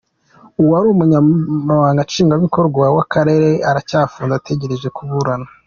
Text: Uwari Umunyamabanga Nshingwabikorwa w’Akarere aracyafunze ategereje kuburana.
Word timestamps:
Uwari 0.61 0.87
Umunyamabanga 0.91 2.05
Nshingwabikorwa 2.07 2.85
w’Akarere 2.95 3.49
aracyafunze 3.69 4.33
ategereje 4.35 4.87
kuburana. 4.97 5.47